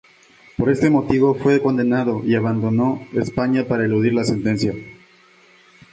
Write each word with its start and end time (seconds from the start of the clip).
Por 0.57 0.71
este 0.71 0.89
motivo 0.89 1.35
fue 1.35 1.61
condenado 1.61 2.23
y 2.25 2.33
abandonó 2.33 3.07
España 3.13 3.67
para 3.67 3.85
eludir 3.85 4.15
la 4.15 4.23
sentencia. 4.23 4.73